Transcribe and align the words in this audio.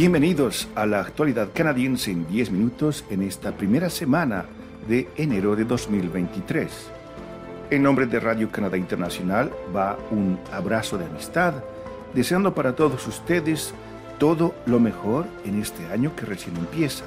Bienvenidos 0.00 0.66
a 0.76 0.86
la 0.86 1.00
actualidad 1.00 1.50
canadiense 1.52 2.10
en 2.10 2.26
10 2.26 2.52
minutos 2.52 3.04
en 3.10 3.20
esta 3.20 3.52
primera 3.52 3.90
semana 3.90 4.46
de 4.88 5.10
enero 5.18 5.54
de 5.54 5.64
2023. 5.64 6.70
En 7.70 7.82
nombre 7.82 8.06
de 8.06 8.18
Radio 8.18 8.50
Canadá 8.50 8.78
Internacional 8.78 9.52
va 9.76 9.98
un 10.10 10.38
abrazo 10.54 10.96
de 10.96 11.04
amistad, 11.04 11.52
deseando 12.14 12.54
para 12.54 12.74
todos 12.74 13.06
ustedes 13.06 13.74
todo 14.18 14.54
lo 14.64 14.80
mejor 14.80 15.26
en 15.44 15.60
este 15.60 15.86
año 15.88 16.16
que 16.16 16.24
recién 16.24 16.56
empieza. 16.56 17.04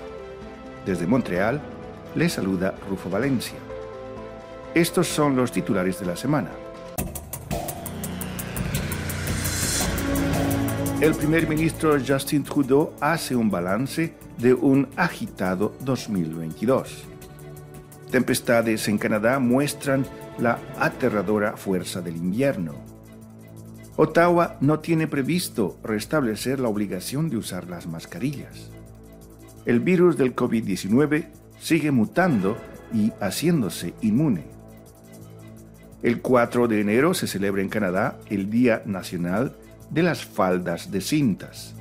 Desde 0.86 1.08
Montreal 1.08 1.62
les 2.14 2.34
saluda 2.34 2.76
Rufo 2.88 3.10
Valencia. 3.10 3.58
Estos 4.76 5.08
son 5.08 5.36
los 5.36 5.52
titulares 5.52 6.00
de 6.00 6.06
la 6.06 6.16
semana. 6.16 6.52
El 11.04 11.14
primer 11.16 11.50
ministro 11.50 11.98
Justin 12.00 12.46
Trudeau 12.46 12.94
hace 13.02 13.36
un 13.36 13.52
balance 13.52 14.14
de 14.38 14.54
un 14.54 14.88
agitado 14.96 15.76
2022. 15.82 17.04
Tempestades 18.10 18.88
en 18.88 18.98
Canadá 18.98 19.38
muestran 19.40 20.06
la 20.38 20.60
aterradora 20.80 21.58
fuerza 21.58 22.00
del 22.00 22.16
invierno. 22.16 22.76
Ottawa 23.98 24.56
no 24.62 24.80
tiene 24.80 25.08
previsto 25.08 25.78
restablecer 25.84 26.62
la 26.62 26.70
obligación 26.70 27.30
de 27.30 27.36
usar 27.36 27.70
las 27.70 27.86
mascarillas. 27.86 28.72
El 29.66 29.82
virus 29.82 30.16
del 30.16 30.34
COVID-19 30.34 31.28
sigue 31.60 31.92
mutando 31.92 32.56
y 32.94 33.12
haciéndose 33.20 33.94
inmune. 34.00 34.46
El 36.02 36.22
4 36.22 36.70
de 36.70 36.80
enero 36.80 37.14
se 37.14 37.28
celebra 37.28 37.62
en 37.62 37.68
Canadá 37.68 38.18
el 38.30 38.50
Día 38.50 38.84
Nacional 38.86 39.58
de 39.90 40.04
las 40.04 40.26
faldas 40.26 40.92
de 40.92 41.02
cintas. 41.02 41.76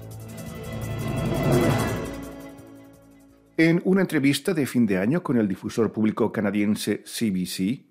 En 3.57 3.81
una 3.85 4.01
entrevista 4.01 4.55
de 4.55 4.67
fin 4.67 4.87
de 4.87 4.99
año 4.99 5.23
con 5.23 5.37
el 5.37 5.47
difusor 5.47 5.93
público 5.93 6.33
canadiense 6.33 7.05
CBC, 7.05 7.85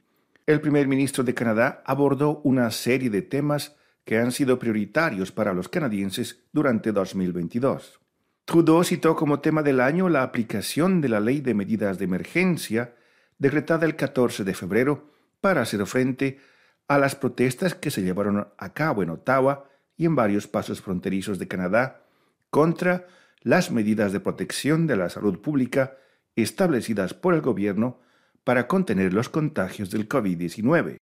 el 0.47 0.59
primer 0.59 0.87
ministro 0.87 1.23
de 1.23 1.33
Canadá 1.33 1.83
abordó 1.85 2.41
una 2.43 2.71
serie 2.71 3.09
de 3.09 3.21
temas 3.21 3.75
que 4.03 4.17
han 4.17 4.31
sido 4.31 4.59
prioritarios 4.59 5.31
para 5.31 5.53
los 5.53 5.69
canadienses 5.69 6.43
durante 6.51 6.91
2022. 6.91 7.99
Trudeau 8.45 8.83
citó 8.83 9.15
como 9.15 9.39
tema 9.39 9.63
del 9.63 9.79
año 9.79 10.09
la 10.09 10.23
aplicación 10.23 10.99
de 10.99 11.09
la 11.09 11.19
Ley 11.19 11.41
de 11.41 11.53
Medidas 11.53 11.99
de 11.99 12.05
Emergencia 12.05 12.95
decretada 13.37 13.85
el 13.85 13.95
14 13.95 14.43
de 14.43 14.53
febrero 14.53 15.11
para 15.39 15.61
hacer 15.61 15.85
frente 15.85 16.39
a 16.87 16.97
las 16.97 17.15
protestas 17.15 17.75
que 17.75 17.91
se 17.91 18.01
llevaron 18.01 18.47
a 18.57 18.73
cabo 18.73 19.03
en 19.03 19.11
Ottawa 19.11 19.69
y 20.01 20.05
en 20.05 20.15
varios 20.15 20.47
pasos 20.47 20.81
fronterizos 20.81 21.37
de 21.37 21.47
Canadá 21.47 22.07
contra 22.49 23.05
las 23.41 23.69
medidas 23.69 24.11
de 24.11 24.19
protección 24.19 24.87
de 24.87 24.97
la 24.97 25.09
salud 25.09 25.39
pública 25.41 25.95
establecidas 26.35 27.13
por 27.13 27.35
el 27.35 27.41
gobierno 27.41 27.99
para 28.43 28.67
contener 28.67 29.13
los 29.13 29.29
contagios 29.29 29.91
del 29.91 30.09
COVID-19. 30.09 30.97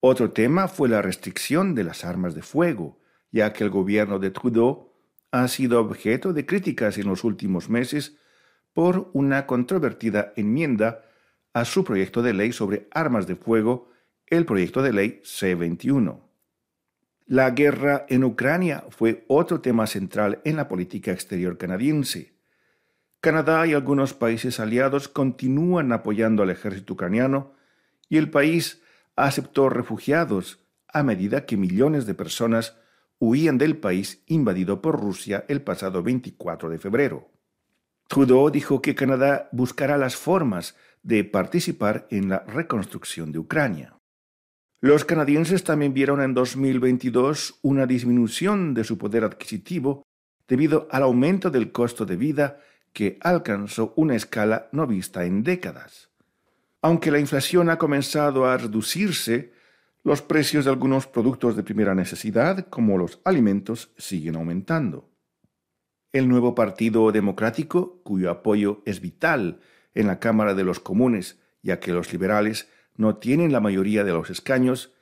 Otro 0.00 0.32
tema 0.32 0.68
fue 0.68 0.90
la 0.90 1.00
restricción 1.00 1.74
de 1.74 1.84
las 1.84 2.04
armas 2.04 2.34
de 2.34 2.42
fuego, 2.42 3.00
ya 3.32 3.54
que 3.54 3.64
el 3.64 3.70
gobierno 3.70 4.18
de 4.18 4.30
Trudeau 4.30 4.92
ha 5.30 5.48
sido 5.48 5.80
objeto 5.80 6.34
de 6.34 6.44
críticas 6.44 6.98
en 6.98 7.06
los 7.06 7.24
últimos 7.24 7.70
meses 7.70 8.18
por 8.74 9.08
una 9.14 9.46
controvertida 9.46 10.34
enmienda 10.36 11.06
a 11.54 11.64
su 11.64 11.84
proyecto 11.84 12.20
de 12.20 12.34
ley 12.34 12.52
sobre 12.52 12.86
armas 12.90 13.26
de 13.26 13.36
fuego, 13.36 13.88
el 14.26 14.44
proyecto 14.44 14.82
de 14.82 14.92
ley 14.92 15.22
C-21. 15.24 16.25
La 17.28 17.50
guerra 17.50 18.06
en 18.08 18.22
Ucrania 18.22 18.84
fue 18.88 19.24
otro 19.26 19.60
tema 19.60 19.88
central 19.88 20.40
en 20.44 20.54
la 20.54 20.68
política 20.68 21.10
exterior 21.10 21.58
canadiense. 21.58 22.36
Canadá 23.20 23.66
y 23.66 23.74
algunos 23.74 24.14
países 24.14 24.60
aliados 24.60 25.08
continúan 25.08 25.90
apoyando 25.90 26.44
al 26.44 26.50
ejército 26.50 26.92
ucraniano 26.92 27.52
y 28.08 28.18
el 28.18 28.30
país 28.30 28.80
aceptó 29.16 29.68
refugiados 29.68 30.64
a 30.86 31.02
medida 31.02 31.46
que 31.46 31.56
millones 31.56 32.06
de 32.06 32.14
personas 32.14 32.76
huían 33.18 33.58
del 33.58 33.76
país 33.76 34.22
invadido 34.28 34.80
por 34.80 35.00
Rusia 35.00 35.44
el 35.48 35.62
pasado 35.62 36.04
24 36.04 36.70
de 36.70 36.78
febrero. 36.78 37.28
Trudeau 38.06 38.50
dijo 38.50 38.80
que 38.80 38.94
Canadá 38.94 39.48
buscará 39.50 39.98
las 39.98 40.14
formas 40.14 40.76
de 41.02 41.24
participar 41.24 42.06
en 42.10 42.28
la 42.28 42.44
reconstrucción 42.46 43.32
de 43.32 43.40
Ucrania. 43.40 43.95
Los 44.80 45.06
canadienses 45.06 45.64
también 45.64 45.94
vieron 45.94 46.20
en 46.20 46.34
2022 46.34 47.60
una 47.62 47.86
disminución 47.86 48.74
de 48.74 48.84
su 48.84 48.98
poder 48.98 49.24
adquisitivo 49.24 50.02
debido 50.46 50.86
al 50.90 51.02
aumento 51.02 51.50
del 51.50 51.72
costo 51.72 52.04
de 52.04 52.16
vida 52.16 52.60
que 52.92 53.18
alcanzó 53.22 53.94
una 53.96 54.14
escala 54.14 54.68
no 54.72 54.86
vista 54.86 55.24
en 55.24 55.42
décadas. 55.42 56.10
Aunque 56.82 57.10
la 57.10 57.18
inflación 57.18 57.70
ha 57.70 57.78
comenzado 57.78 58.46
a 58.46 58.56
reducirse, 58.58 59.52
los 60.04 60.22
precios 60.22 60.66
de 60.66 60.70
algunos 60.70 61.06
productos 61.06 61.56
de 61.56 61.62
primera 61.62 61.94
necesidad, 61.94 62.68
como 62.68 62.98
los 62.98 63.20
alimentos, 63.24 63.92
siguen 63.96 64.36
aumentando. 64.36 65.10
El 66.12 66.28
nuevo 66.28 66.54
Partido 66.54 67.10
Democrático, 67.12 68.02
cuyo 68.04 68.30
apoyo 68.30 68.82
es 68.84 69.00
vital 69.00 69.58
en 69.94 70.06
la 70.06 70.20
Cámara 70.20 70.54
de 70.54 70.64
los 70.64 70.80
Comunes, 70.80 71.40
ya 71.62 71.80
que 71.80 71.92
los 71.92 72.12
liberales 72.12 72.68
no 72.96 73.16
tienen 73.16 73.52
la 73.52 73.60
mayoría 73.60 74.04
de 74.04 74.12
los 74.12 74.30
escaños, 74.30 74.92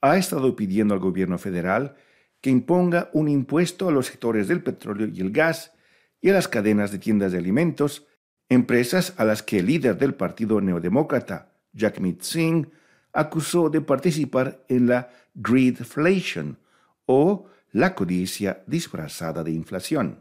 ha 0.00 0.16
estado 0.16 0.54
pidiendo 0.56 0.94
al 0.94 1.00
gobierno 1.00 1.38
federal 1.38 1.96
que 2.40 2.50
imponga 2.50 3.10
un 3.12 3.28
impuesto 3.28 3.88
a 3.88 3.92
los 3.92 4.06
sectores 4.06 4.48
del 4.48 4.62
petróleo 4.62 5.08
y 5.12 5.20
el 5.20 5.30
gas 5.30 5.72
y 6.20 6.30
a 6.30 6.34
las 6.34 6.48
cadenas 6.48 6.92
de 6.92 6.98
tiendas 6.98 7.32
de 7.32 7.38
alimentos, 7.38 8.06
empresas 8.48 9.14
a 9.16 9.24
las 9.24 9.42
que 9.42 9.60
el 9.60 9.66
líder 9.66 9.96
del 9.96 10.14
Partido 10.14 10.60
Neodemócrata, 10.60 11.54
Jackmeet 11.72 12.22
Singh, 12.22 12.70
acusó 13.12 13.70
de 13.70 13.80
participar 13.80 14.64
en 14.68 14.88
la 14.88 15.08
greedflation 15.34 16.58
o 17.06 17.46
la 17.72 17.94
codicia 17.94 18.62
disfrazada 18.66 19.42
de 19.42 19.52
inflación. 19.52 20.20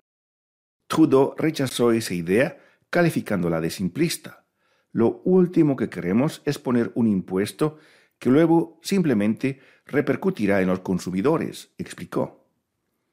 Trudeau 0.87 1.35
rechazó 1.37 1.91
esa 1.91 2.13
idea 2.13 2.57
calificándola 2.89 3.59
de 3.59 3.69
simplista. 3.69 4.42
Lo 4.93 5.21
último 5.25 5.75
que 5.75 5.89
queremos 5.89 6.41
es 6.45 6.57
poner 6.59 6.93
un 6.95 7.07
impuesto 7.07 7.77
que 8.19 8.29
luego 8.29 8.79
simplemente 8.81 9.59
repercutirá 9.85 10.61
en 10.61 10.67
los 10.67 10.79
consumidores, 10.79 11.73
explicó. 11.77 12.47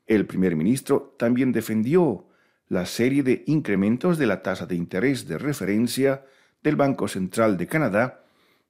El 0.06 0.24
primer 0.26 0.54
ministro 0.56 1.16
también 1.18 1.50
defendió 1.52 2.28
la 2.68 2.86
serie 2.86 3.24
de 3.24 3.42
incrementos 3.46 4.18
de 4.18 4.26
la 4.26 4.42
tasa 4.42 4.66
de 4.66 4.76
interés 4.76 5.26
de 5.26 5.38
referencia 5.38 6.24
del 6.62 6.76
Banco 6.76 7.08
Central 7.08 7.56
de 7.56 7.66
Canadá, 7.66 8.22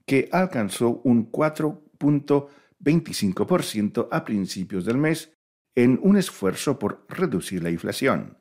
que 0.06 0.30
alcanzó 0.32 1.02
un 1.04 1.30
4.25% 1.30 4.08
a 4.10 4.24
principios 4.24 4.86
del 4.86 4.96
mes 4.96 5.34
en 5.74 6.00
un 6.02 6.16
esfuerzo 6.16 6.78
por 6.78 7.04
reducir 7.08 7.62
la 7.62 7.70
inflación. 7.70 8.39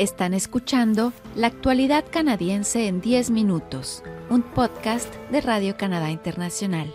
Están 0.00 0.34
escuchando 0.34 1.12
La 1.36 1.46
actualidad 1.46 2.04
canadiense 2.10 2.88
en 2.88 3.00
10 3.00 3.30
minutos, 3.30 4.02
un 4.28 4.42
podcast 4.42 5.14
de 5.30 5.40
Radio 5.40 5.76
Canadá 5.76 6.10
Internacional. 6.10 6.92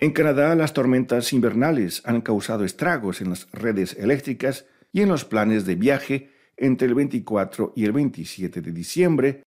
En 0.00 0.10
Canadá, 0.10 0.56
las 0.56 0.72
tormentas 0.72 1.32
invernales 1.32 2.02
han 2.04 2.22
causado 2.22 2.64
estragos 2.64 3.20
en 3.20 3.30
las 3.30 3.48
redes 3.52 3.96
eléctricas 4.00 4.66
y 4.90 5.02
en 5.02 5.08
los 5.08 5.24
planes 5.24 5.64
de 5.64 5.76
viaje 5.76 6.32
entre 6.56 6.88
el 6.88 6.96
24 6.96 7.72
y 7.76 7.84
el 7.84 7.92
27 7.92 8.62
de 8.62 8.72
diciembre, 8.72 9.42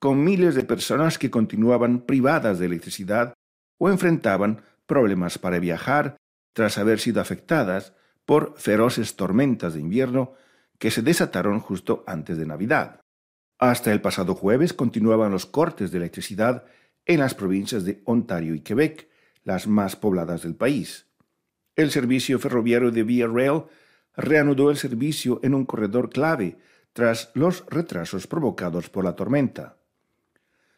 con 0.00 0.24
miles 0.24 0.56
de 0.56 0.64
personas 0.64 1.16
que 1.16 1.30
continuaban 1.30 2.00
privadas 2.00 2.58
de 2.58 2.66
electricidad 2.66 3.34
o 3.78 3.88
enfrentaban 3.88 4.62
problemas 4.86 5.38
para 5.38 5.60
viajar 5.60 6.16
tras 6.54 6.76
haber 6.76 6.98
sido 6.98 7.20
afectadas 7.20 7.94
por 8.26 8.54
feroces 8.56 9.14
tormentas 9.14 9.74
de 9.74 9.80
invierno 9.80 10.34
que 10.84 10.90
se 10.90 11.00
desataron 11.00 11.60
justo 11.60 12.04
antes 12.06 12.36
de 12.36 12.44
Navidad. 12.44 13.00
Hasta 13.58 13.90
el 13.90 14.02
pasado 14.02 14.34
jueves 14.34 14.74
continuaban 14.74 15.32
los 15.32 15.46
cortes 15.46 15.90
de 15.90 15.96
electricidad 15.96 16.66
en 17.06 17.20
las 17.20 17.34
provincias 17.34 17.86
de 17.86 18.02
Ontario 18.04 18.54
y 18.54 18.60
Quebec, 18.60 19.08
las 19.44 19.66
más 19.66 19.96
pobladas 19.96 20.42
del 20.42 20.56
país. 20.56 21.06
El 21.74 21.90
servicio 21.90 22.38
ferroviario 22.38 22.90
de 22.90 23.02
Via 23.02 23.26
Rail 23.26 23.62
reanudó 24.14 24.70
el 24.70 24.76
servicio 24.76 25.40
en 25.42 25.54
un 25.54 25.64
corredor 25.64 26.10
clave 26.10 26.58
tras 26.92 27.30
los 27.32 27.64
retrasos 27.70 28.26
provocados 28.26 28.90
por 28.90 29.04
la 29.04 29.16
tormenta. 29.16 29.78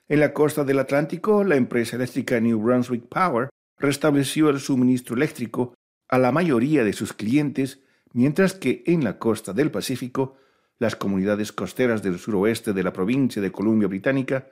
En 0.07 0.21
la 0.21 0.33
costa 0.33 0.63
del 0.63 0.79
Atlántico, 0.79 1.43
la 1.43 1.57
empresa 1.57 1.97
eléctrica 1.97 2.39
New 2.39 2.61
Brunswick 2.61 3.09
Power 3.09 3.49
restableció 3.77 4.51
el 4.51 4.61
suministro 4.61 5.17
eléctrico 5.17 5.75
a 6.07 6.17
la 6.19 6.31
mayoría 6.31 6.85
de 6.85 6.93
sus 6.93 7.13
clientes 7.13 7.81
mientras 8.17 8.55
que 8.55 8.83
en 8.87 9.05
la 9.05 9.19
costa 9.19 9.53
del 9.53 9.71
Pacífico, 9.71 10.37
las 10.79 10.97
comunidades 10.97 11.53
costeras 11.53 12.03
del 12.03 12.19
suroeste 12.19 12.73
de 12.73 12.83
la 12.83 12.91
provincia 12.91 13.43
de 13.43 13.53
Columbia 13.53 13.89
Británica 13.89 14.47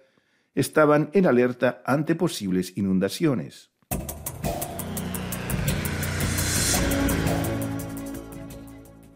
estaban 0.54 1.08
en 1.14 1.24
alerta 1.24 1.82
ante 1.86 2.14
posibles 2.14 2.76
inundaciones. 2.76 3.70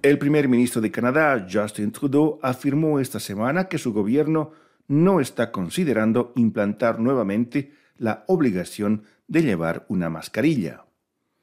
El 0.01 0.19
primer 0.19 0.49
ministro 0.49 0.81
de 0.81 0.91
Canadá, 0.91 1.47
Justin 1.51 1.93
Trudeau, 1.93 2.39
afirmó 2.43 3.01
esta 3.01 3.21
semana 3.21 3.69
que 3.69 3.77
su 3.77 3.93
gobierno 3.93 4.53
no 4.87 5.21
está 5.21 5.53
considerando 5.53 6.33
implantar 6.37 7.01
nuevamente 7.01 7.75
la 7.99 8.25
obligación 8.29 9.03
de 9.27 9.43
llevar 9.43 9.85
una 9.89 10.09
mascarilla. 10.09 10.88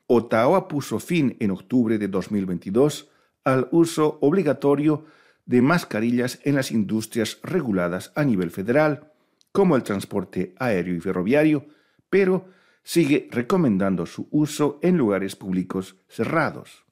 Ottawa 0.08 0.68
puso 0.68 1.00
fin 1.00 1.36
en 1.40 1.52
octubre 1.52 1.98
de 1.98 2.08
2022 2.08 3.10
al 3.44 3.68
uso 3.72 4.18
obligatorio 4.22 5.06
de 5.46 5.62
mascarillas 5.62 6.40
en 6.44 6.56
las 6.56 6.72
industrias 6.72 7.40
reguladas 7.44 8.12
a 8.16 8.24
nivel 8.24 8.52
federal, 8.52 9.12
como 9.52 9.76
el 9.76 9.84
transporte 9.84 10.54
aéreo 10.58 10.96
y 10.96 11.00
ferroviario, 11.00 11.68
pero 12.10 12.50
sigue 12.84 13.28
recomendando 13.32 14.06
su 14.06 14.28
uso 14.32 14.80
en 14.82 14.98
lugares 14.98 15.36
públicos 15.36 15.96
cerrados. 16.08 16.86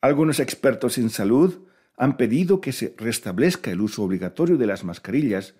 Algunos 0.00 0.40
expertos 0.40 0.96
en 0.96 1.10
salud 1.10 1.66
han 1.96 2.16
pedido 2.16 2.62
que 2.62 2.72
se 2.72 2.94
restablezca 2.96 3.70
el 3.70 3.82
uso 3.82 4.02
obligatorio 4.02 4.56
de 4.56 4.66
las 4.66 4.84
mascarillas, 4.84 5.54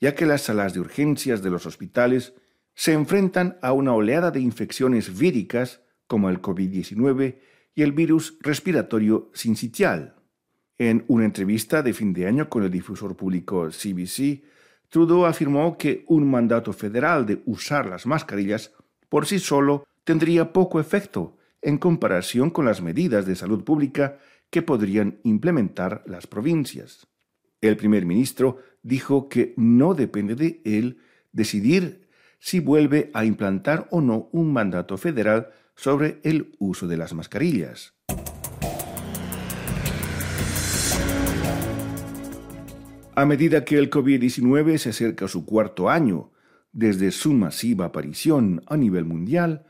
ya 0.00 0.14
que 0.14 0.26
las 0.26 0.42
salas 0.42 0.74
de 0.74 0.80
urgencias 0.80 1.42
de 1.42 1.48
los 1.48 1.64
hospitales 1.64 2.34
se 2.74 2.92
enfrentan 2.92 3.56
a 3.62 3.72
una 3.72 3.94
oleada 3.94 4.30
de 4.30 4.40
infecciones 4.40 5.18
víricas 5.18 5.80
como 6.06 6.28
el 6.28 6.40
COVID-19 6.40 7.36
y 7.74 7.82
el 7.82 7.92
virus 7.92 8.38
respiratorio 8.40 9.30
sincitial. 9.34 10.14
En 10.78 11.04
una 11.08 11.24
entrevista 11.24 11.82
de 11.82 11.92
fin 11.92 12.12
de 12.12 12.26
año 12.26 12.48
con 12.48 12.62
el 12.62 12.70
difusor 12.70 13.16
público 13.16 13.68
CBC, 13.68 14.42
Trudeau 14.88 15.24
afirmó 15.24 15.76
que 15.76 16.04
un 16.08 16.30
mandato 16.30 16.72
federal 16.72 17.26
de 17.26 17.42
usar 17.46 17.86
las 17.86 18.06
mascarillas 18.06 18.72
por 19.08 19.26
sí 19.26 19.38
solo 19.38 19.86
tendría 20.04 20.52
poco 20.52 20.80
efecto 20.80 21.36
en 21.62 21.78
comparación 21.78 22.50
con 22.50 22.64
las 22.64 22.80
medidas 22.82 23.26
de 23.26 23.34
salud 23.34 23.64
pública 23.64 24.18
que 24.50 24.62
podrían 24.62 25.18
implementar 25.24 26.02
las 26.06 26.26
provincias. 26.26 27.06
El 27.60 27.76
primer 27.76 28.06
ministro 28.06 28.58
dijo 28.82 29.28
que 29.28 29.54
no 29.56 29.94
depende 29.94 30.34
de 30.34 30.60
él 30.64 30.98
decidir 31.32 32.08
si 32.38 32.60
vuelve 32.60 33.10
a 33.14 33.24
implantar 33.24 33.88
o 33.90 34.00
no 34.00 34.28
un 34.32 34.52
mandato 34.52 34.96
federal 34.96 35.50
sobre 35.76 36.20
el 36.24 36.56
uso 36.58 36.88
de 36.88 36.96
las 36.96 37.14
mascarillas. 37.14 37.94
A 43.14 43.24
medida 43.24 43.64
que 43.64 43.78
el 43.78 43.88
COVID-19 43.88 44.76
se 44.76 44.90
acerca 44.90 45.24
a 45.24 45.28
su 45.28 45.46
cuarto 45.46 45.88
año 45.88 46.32
desde 46.72 47.10
su 47.12 47.32
masiva 47.32 47.86
aparición 47.86 48.62
a 48.66 48.76
nivel 48.76 49.06
mundial, 49.06 49.64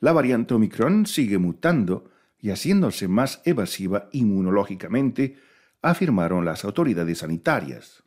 la 0.00 0.12
variante 0.12 0.52
Omicron 0.52 1.06
sigue 1.06 1.38
mutando 1.38 2.10
y 2.38 2.50
haciéndose 2.50 3.08
más 3.08 3.40
evasiva 3.44 4.08
inmunológicamente, 4.12 5.36
afirmaron 5.82 6.44
las 6.44 6.64
autoridades 6.64 7.18
sanitarias. 7.18 8.02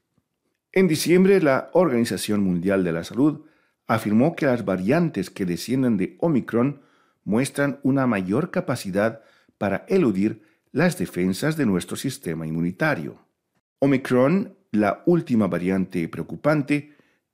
En 0.72 0.88
diciembre, 0.88 1.42
la 1.42 1.70
Organización 1.74 2.44
Mundial 2.44 2.84
de 2.84 2.92
la 2.92 3.04
Salud 3.04 3.46
afirmó 3.88 4.36
que 4.36 4.46
las 4.46 4.66
variantes 4.66 5.30
que 5.30 5.46
descienden 5.46 5.98
de 5.98 6.18
Omicron 6.20 6.82
muestran 7.24 7.80
una 7.84 8.08
mayor 8.08 8.52
capacidad 8.52 9.22
para 9.58 9.86
eludir 9.88 10.44
las 10.72 10.98
defensas 10.98 11.56
de 11.58 11.66
nuestro 11.66 11.96
sistema 11.96 12.48
inmunitario. 12.48 13.20
Omicron 13.80 14.56
la 14.72 15.04
última 15.06 15.48
variante 15.48 16.08
preocupante 16.08 16.94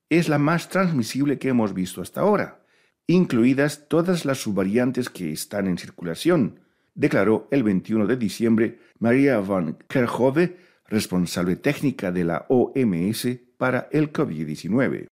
es 0.10 0.28
la 0.28 0.40
más 0.40 0.70
transmisible 0.70 1.40
que 1.40 1.50
hemos 1.50 1.74
visto 1.74 2.02
hasta 2.02 2.22
ahora, 2.22 2.60
incluidas 3.08 3.88
todas 3.88 4.26
las 4.26 4.40
subvariantes 4.40 5.10
que 5.10 5.32
están 5.32 5.68
en 5.68 5.78
circulación, 5.78 6.60
declaró 6.96 7.48
el 7.52 7.64
21 7.64 8.08
de 8.08 8.18
diciembre 8.18 8.80
María 9.00 9.40
van 9.40 9.78
Kerkhove, 9.88 10.58
responsable 10.88 11.56
técnica 11.56 12.12
de 12.12 12.24
la 12.26 12.46
OMS 12.50 13.28
para 13.58 13.88
el 13.92 14.12
COVID-19. 14.12 15.09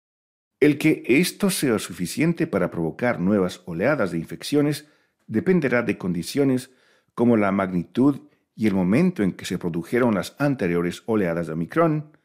El 0.60 0.80
que 0.80 1.04
esto 1.06 1.50
sea 1.52 1.78
suficiente 1.78 2.48
para 2.48 2.72
provocar 2.72 3.20
nuevas 3.20 3.62
oleadas 3.66 4.12
de 4.12 4.18
infecciones 4.18 4.88
dependerá 5.28 5.84
de 5.84 5.98
condiciones 5.98 6.72
como 7.14 7.38
la 7.38 7.52
magnitud 7.52 8.22
y 8.56 8.66
el 8.66 8.74
momento 8.74 9.22
en 9.22 9.34
que 9.34 9.46
se 9.46 9.60
produjeron 9.60 10.16
las 10.16 10.36
anteriores 10.40 11.04
oleadas 11.06 11.48
de 11.48 11.54
Omicron, 11.54 12.18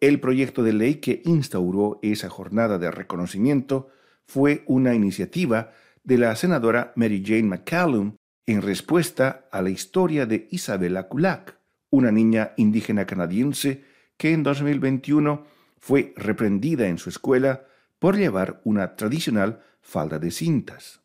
El 0.00 0.20
proyecto 0.20 0.62
de 0.62 0.72
ley 0.72 0.96
que 0.96 1.22
instauró 1.24 1.98
esa 2.02 2.28
jornada 2.28 2.78
de 2.78 2.90
reconocimiento 2.90 3.88
fue 4.26 4.64
una 4.66 4.94
iniciativa 4.94 5.72
de 6.04 6.18
la 6.18 6.36
senadora 6.36 6.92
Mary 6.94 7.22
Jane 7.24 7.44
McCallum 7.44 8.16
en 8.50 8.62
respuesta 8.62 9.46
a 9.52 9.62
la 9.62 9.70
historia 9.70 10.26
de 10.26 10.48
Isabella 10.50 11.04
Kulak, 11.04 11.56
una 11.90 12.10
niña 12.10 12.52
indígena 12.56 13.06
canadiense 13.06 13.84
que 14.16 14.32
en 14.32 14.42
2021 14.42 15.46
fue 15.78 16.12
reprendida 16.16 16.88
en 16.88 16.98
su 16.98 17.10
escuela 17.10 17.66
por 18.00 18.16
llevar 18.16 18.60
una 18.64 18.96
tradicional 18.96 19.62
falda 19.82 20.18
de 20.18 20.32
cintas. 20.32 21.00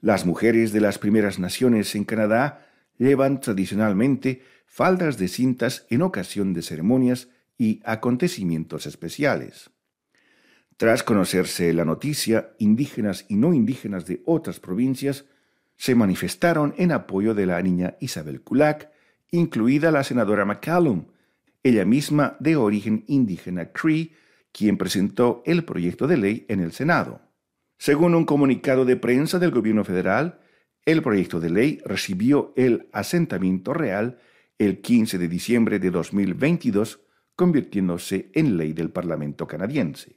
Las 0.00 0.26
mujeres 0.26 0.72
de 0.72 0.80
las 0.80 0.98
primeras 0.98 1.40
naciones 1.40 1.94
en 1.96 2.04
Canadá 2.04 2.68
llevan 2.98 3.40
tradicionalmente 3.40 4.42
faldas 4.66 5.18
de 5.18 5.26
cintas 5.26 5.86
en 5.90 6.02
ocasión 6.02 6.52
de 6.52 6.62
ceremonias 6.62 7.28
y 7.58 7.80
acontecimientos 7.84 8.86
especiales. 8.86 9.70
Tras 10.76 11.02
conocerse 11.02 11.72
la 11.72 11.84
noticia, 11.84 12.54
indígenas 12.58 13.24
y 13.28 13.34
no 13.34 13.54
indígenas 13.54 14.06
de 14.06 14.22
otras 14.24 14.60
provincias 14.60 15.24
se 15.76 15.94
manifestaron 15.94 16.74
en 16.78 16.92
apoyo 16.92 17.34
de 17.34 17.46
la 17.46 17.60
niña 17.62 17.96
Isabel 18.00 18.42
Kulak, 18.42 18.90
incluida 19.30 19.90
la 19.90 20.04
senadora 20.04 20.44
McCallum, 20.44 21.06
ella 21.62 21.84
misma 21.84 22.36
de 22.40 22.56
origen 22.56 23.04
indígena 23.08 23.72
Cree, 23.72 24.12
quien 24.52 24.78
presentó 24.78 25.42
el 25.44 25.64
proyecto 25.64 26.06
de 26.06 26.16
ley 26.16 26.46
en 26.48 26.60
el 26.60 26.72
Senado. 26.72 27.20
Según 27.78 28.14
un 28.14 28.24
comunicado 28.24 28.84
de 28.84 28.96
prensa 28.96 29.38
del 29.38 29.50
gobierno 29.50 29.84
federal, 29.84 30.40
el 30.86 31.02
proyecto 31.02 31.40
de 31.40 31.50
ley 31.50 31.80
recibió 31.84 32.54
el 32.56 32.88
asentamiento 32.92 33.74
real 33.74 34.18
el 34.58 34.80
15 34.80 35.18
de 35.18 35.28
diciembre 35.28 35.78
de 35.78 35.90
2022, 35.90 37.00
convirtiéndose 37.34 38.30
en 38.32 38.56
ley 38.56 38.72
del 38.72 38.90
Parlamento 38.90 39.46
canadiense. 39.46 40.16